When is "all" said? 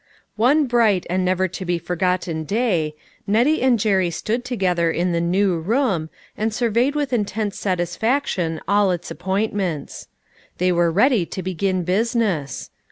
8.67-8.89